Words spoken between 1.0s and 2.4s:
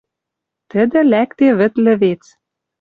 лӓкде вӹд лӹвец.